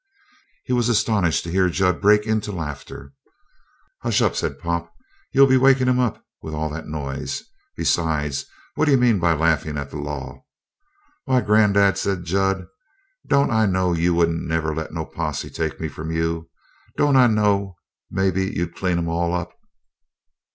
[0.65, 3.13] He was astonished to hear Jud break into laughter.
[4.01, 4.91] "Hush up," said Pop.
[5.31, 7.43] "You'll be wakin' him up with all that noise.
[7.77, 10.43] Besides, what d'you mean by laughin' at the law?"
[11.25, 12.65] "Why, granddad," said Jud,
[13.27, 16.49] "don't I know you wouldn't never let no posse take me from you?
[16.97, 17.75] Don't I know
[18.09, 19.53] maybe you'd clean 'em all up?"